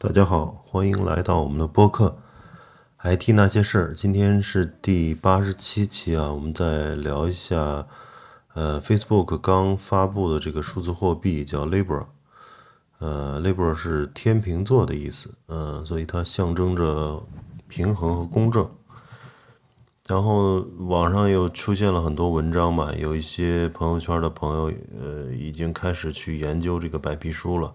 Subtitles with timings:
[0.00, 2.16] 大家好，欢迎来到我们的播客
[3.16, 3.90] 《IT 那些事儿》。
[3.92, 7.84] 今天是第八十七期啊，我们再聊一下，
[8.54, 12.04] 呃，Facebook 刚发布的这个数字货币叫 Libra，
[13.00, 17.20] 呃，Libra 是天平座的意思，嗯，所以它象征着
[17.66, 18.70] 平衡和公正。
[20.06, 27.74] 然后网上又出现了很多文章嘛，有一些朋友圈的朋友，呃，已经开始去研究这个白皮书了。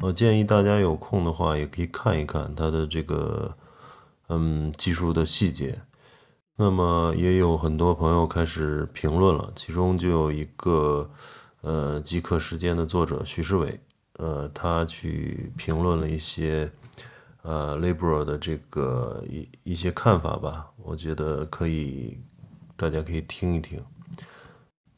[0.00, 3.56] 我建议大家有空的话，也可以看一看它的这个，
[4.28, 5.80] 嗯，技术的细节。
[6.56, 11.10] 那么也有很多朋友开始评论了，其中就有一个，
[11.62, 13.80] 呃，极客时间的作者徐世伟，
[14.18, 16.70] 呃，他去评论了一些，
[17.42, 20.70] 呃，Libra 的这个一一些看法吧。
[20.76, 22.18] 我觉得可以，
[22.76, 23.82] 大家可以听一听。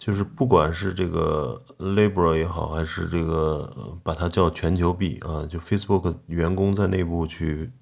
[0.07, 7.73] 就是不管是这个 Libra 也好，还是这个把它叫全球币啊，就 Facebook 员工在内部去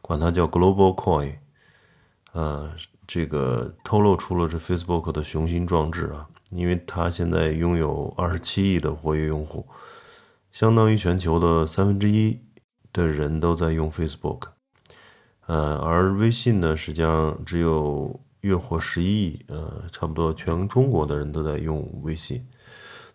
[0.00, 1.34] 管它叫 Global Coin，
[2.32, 2.72] 啊，
[3.06, 9.68] 这个透露出了这 Facebook 的雄心壮志啊，因为它现在拥有二十七亿的活跃用户，
[10.52, 12.40] 相当于全球的三分之一
[12.94, 14.44] 的人都在用 Facebook，
[15.44, 18.18] 呃，而微信呢，实际上只有。
[18.42, 22.44] 月活十一亿，呃，差不多全中国的人都在用微信。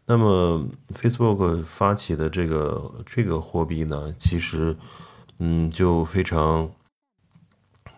[0.06, 4.73] 那么，Facebook 发起的这个这个货币呢，其实，
[5.39, 6.71] 嗯，就非常，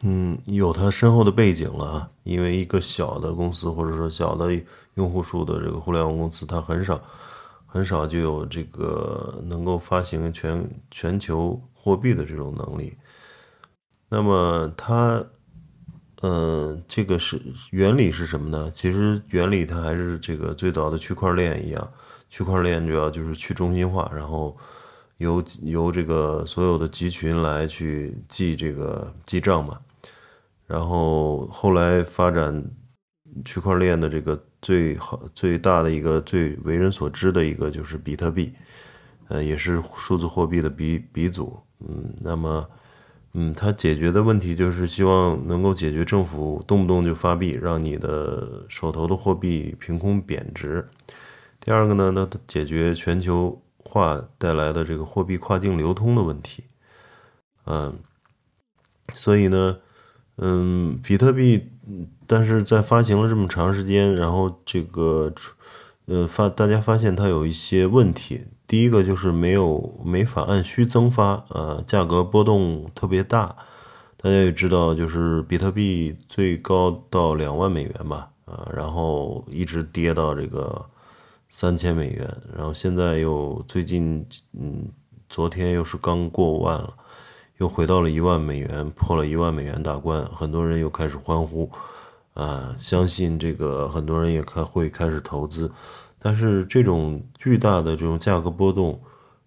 [0.02, 2.10] 嗯，有它深厚的背景了。
[2.24, 4.60] 因为一个小的公司或者说小的
[4.96, 7.00] 用户数的这个互联网公司，它很少
[7.68, 12.92] 很少就有这个能够发行全全球货币的这种能力。
[14.10, 15.24] 那么它。
[16.22, 17.42] 嗯，这个是
[17.72, 18.70] 原理是什么呢？
[18.74, 21.92] 其实原理它还是这个最早的区块链一样，
[22.30, 24.58] 区块链主要就是去中心化，然后
[25.20, 29.80] 由由这个所有的集群来去记这个记账嘛。
[30.68, 32.70] 然后后来发展
[33.46, 38.54] 区块链的这个最好最大的一个最为人所知的一个就是比特币，
[39.30, 41.58] 呃，也是数字货币的鼻鼻祖。
[41.80, 42.70] 嗯，那么。
[43.34, 50.88] 嗯，它解决的问题就是希望能够解决政府动不动就发币，让你的手头的货币凭空贬值。
[51.60, 56.64] 第二个呢，它解决全球化带来的这个货币跨境流通的问题。
[57.66, 58.00] 嗯，
[59.14, 59.78] 所以呢，
[60.38, 61.70] 嗯，比特币，
[62.26, 65.32] 但是在发行了这么长时间，然后这个，
[66.10, 68.42] 呃，发大家发现它有一些问题。
[68.66, 73.56] 第一个就是没有没法按需增发，呃，价格波动特别大。
[74.18, 80.84] 大家也知道，就是比特币最高到两万美元吧，啊，然后一直跌到这个
[81.48, 84.26] 三千美元，然后现在又最近，
[84.60, 84.88] 嗯，
[85.30, 86.92] 昨天又是刚过万了，
[87.60, 91.70] 又回到了一万美元，破了一万美元大关，很多人又开始欢呼，
[92.40, 95.70] 啊，相信这个很多人也开会开始投资。
[96.18, 98.98] 但是这种巨大的这种价格波动，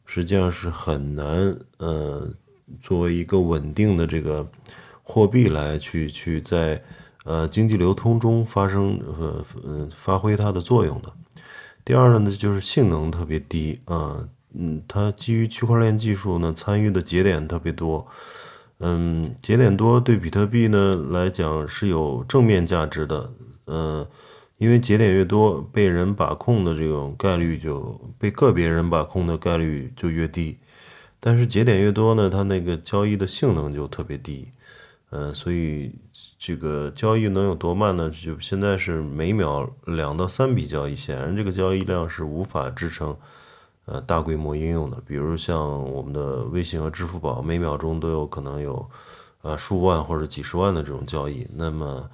[0.04, 2.28] 实际上是很难，呃，
[2.82, 4.46] 作为一个稳定的这个
[5.02, 6.82] 货币来去去在
[7.24, 11.10] 呃经济流通中发生呃嗯发挥它的作用的。
[11.84, 18.06] 第二呢，就是性能特别低啊，嗯，它基于区块链技术呢，参与的节点特别多，
[18.82, 23.32] 嗯，节点多对比特币呢来讲是有正面价值的，
[23.66, 24.06] 嗯。
[24.58, 30.56] 因为节点越多，被人把控的这种概率就被个别人把控的概率就越低，
[31.18, 34.46] 但是节点越多呢，它那个交易的性能就特别低，
[35.10, 35.92] 嗯，所以
[36.38, 38.08] 这个交易能有多慢呢？
[38.08, 43.16] 就现在是每秒两到三笔交易，显然这个交易量是无法支撑
[43.84, 45.00] 呃大规模应用的。
[45.06, 48.90] 比如像我们的微信和支付宝，每秒钟都有可能有
[49.42, 52.10] 呃数万或者几十万的这种交易，那么。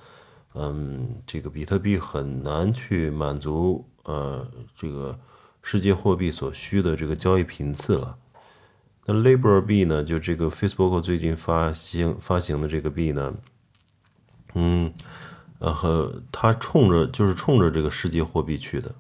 [0.55, 4.45] 嗯，这个比特币很难去满足呃
[4.75, 5.17] 这个
[5.63, 8.17] 世界货币所需的这个交易频次了。
[9.05, 10.03] 那 Libra 币呢？
[10.03, 13.35] 就这个 Facebook 最近发行发行的这个币呢，
[14.55, 14.93] 嗯，
[15.61, 18.95] 呃，和它冲着就是冲着这个世界货币去的。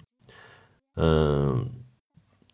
[0.94, 1.68] 嗯，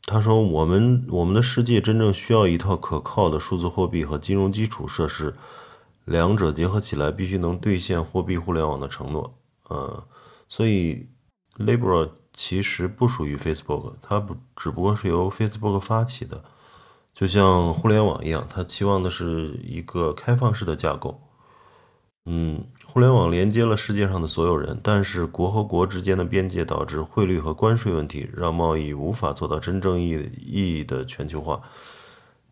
[0.07, 5.35] 他说我们我们的世界真正需要一套可靠的数字货币和金融基础设施。
[6.05, 9.39] 两者结合起来，必须能兑现货币互联网的承诺。
[9.71, 10.07] 呃，
[10.47, 11.09] 所以
[11.57, 16.45] Libra 其实不属于 Facebook，它不只不过是由 Facebook 发起的，
[17.15, 21.19] 就像互联网一样，它期望的是一个开放式的架构。
[22.27, 31.61] 嗯，互联网连接了世界上的所有人，但是国和国之间的边界导致汇率和关税问题，让贸易无法做到真正意意义的全球化。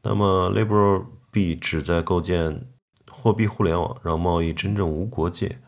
[0.03, 2.67] 那么 Libra 币旨在构建
[3.11, 5.59] 货币互联网，让贸易真正无国界。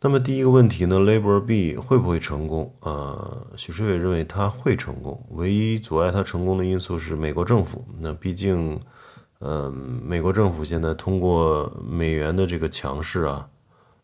[0.00, 2.72] 那么第一个问题呢，Labor 币会不会成功？
[2.78, 7.84] 啊，许世伟认为它会成功，唯一阻碍它成功的因素是美国政府。
[7.98, 8.80] 那毕竟，
[9.40, 9.72] 嗯，
[10.04, 13.48] 美国政府现在通过美元的这个强势啊，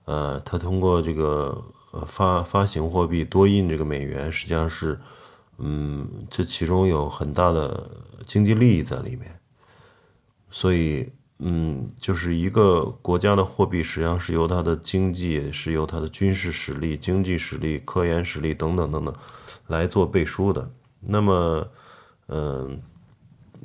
[0.04, 1.62] 呃，它通过这个
[2.06, 4.98] 发发行货币多印这个美元，实际上是，
[5.58, 7.90] 嗯，这其中有很大的
[8.26, 9.38] 经济利益在里面，
[10.50, 11.12] 所以。
[11.40, 19.12] 嗯，就是一个国家的货币，实际上是由它的经济，是由它的军事实力、经济实力、科研实力等等等等
[19.66, 20.70] 来做背书的。
[21.00, 21.66] 那么，
[22.28, 22.80] 嗯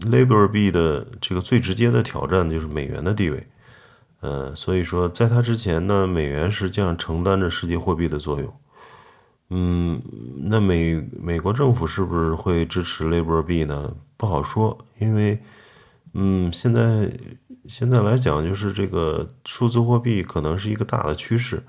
[0.01, 3.47] ，Labor 币的这个最直接的挑战就是美元的地位。
[4.21, 8.53] 呃，所以说，在它之前呢，美元实际上承担着世界货币的作用。
[9.49, 10.01] 嗯，
[10.49, 13.93] 那美美国政府是不是会支持 Labor 币呢？
[14.17, 15.39] 不好说，因为，
[16.13, 17.11] 嗯，现在。
[17.67, 21.61] 现在来讲，就是这个数字货币可能是一个大的趋势，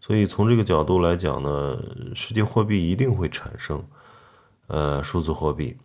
[0.00, 1.78] 所以从这个角度来讲呢，
[2.12, 3.80] 世界货币一定会产生，
[4.66, 5.76] 呃，数字货币。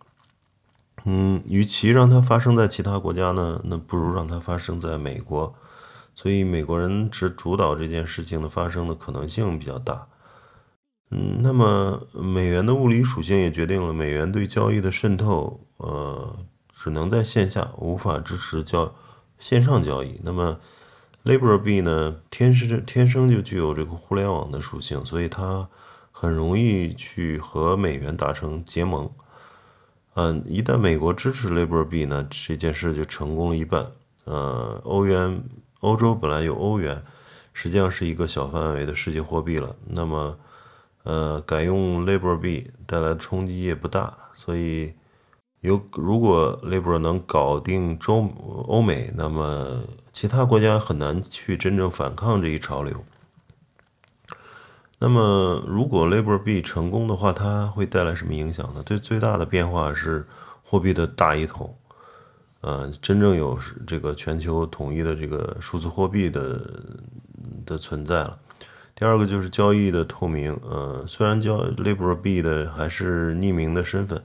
[1.05, 5.55] 嗯，与其让它发生在其他国家呢，那不如让它发生在美国，
[6.13, 10.07] 所以美国人只主导这件事情的发生的可能性比较大。
[11.11, 16.35] 嗯，那么美元的物理属性也决定了美元对交易的渗透，呃，
[16.73, 18.93] 只能在线下，无法支持交。
[19.39, 20.59] 线上交易，那么
[21.23, 22.17] Labor 币呢？
[22.29, 25.67] 天生天生就具有这个互联网的属性，所以它
[26.11, 29.09] 很容易去和美元达成结盟。
[30.21, 33.87] 嗯，一旦美国支持 Labor 币呢，这件事就成功了一半。
[34.25, 35.41] 呃，欧元，
[35.79, 37.01] 欧洲本来有欧元，
[37.53, 39.73] 实际上是一个小范围的世界货币了。
[39.87, 40.37] 那么，
[41.03, 44.91] 呃，改用 Labor 币带来的冲击也不大，所以。
[45.61, 48.33] 有，如果 Libra 能搞定中
[48.65, 49.83] 欧美，那么
[50.13, 52.95] 其他国家很难去真正反抗这一潮流。
[54.99, 58.83] 那么，如果 Libra B 成功的话，它会带来什么影响呢？
[58.85, 60.27] 最最大的变化是
[60.61, 61.73] 货币的大一统，
[62.61, 63.57] 呃，真正有
[63.87, 66.61] 这个全球统一的这个数字货币的
[67.65, 68.37] 的存在了。
[68.93, 74.21] 第二个就是交易的透明，呃，虽然叫 Libra B 的还是匿名的身份。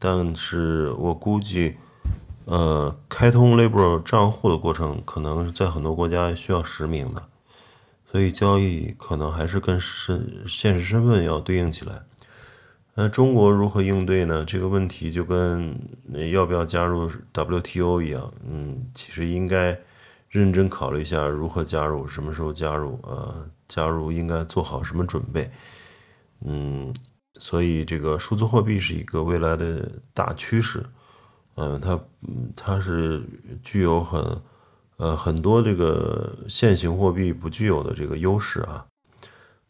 [0.00, 1.74] 但是我估计，
[2.44, 7.22] 呃，开通 Libra 账户的过程，可能在很多国家需要实名的，
[8.10, 12.02] 所以交易可能还是跟身现实身份要对应起来。
[12.94, 14.44] 那中国如何应对呢？
[14.44, 15.78] 这个问题就跟
[16.32, 19.78] 要不要加入 WTO 一样，嗯，其实应该
[20.28, 25.50] 认真考虑一下如何加入，什么时候加入，呃，加入应该做好什么准备，
[26.44, 26.94] 嗯。
[27.40, 30.84] 所以，这个数字货币是一个未来的大趋势，
[31.54, 32.00] 嗯，它，
[32.56, 33.22] 它是
[33.62, 34.20] 具有很，
[34.98, 38.84] 呃，很多这个现行货币不具有的这个优势啊，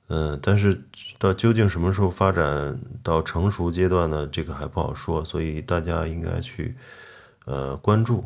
[0.09, 0.83] 嗯，但是
[1.19, 4.27] 到究竟什么时候发展到成熟阶段呢？
[4.33, 6.75] 这个还不好说，所以大家应该去，
[7.45, 8.25] 呃，关注，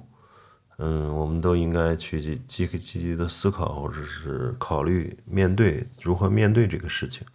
[0.78, 7.26] 嗯，我们都应该去积积极积极的思考，或者是考虑面对如何面对这个事情。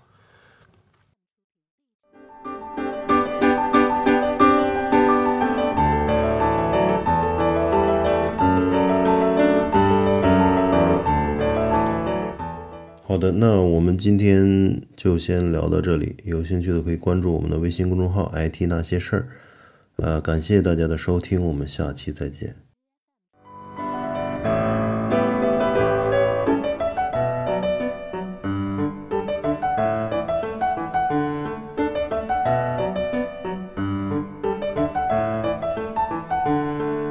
[13.18, 16.18] 好的，那我们今天就先聊到这里。
[16.24, 19.28] 有兴趣的可以关注我们的微信公众号 “IT 那些事儿”。
[19.98, 22.67] 呃，感谢大家的收听，我们下期再见。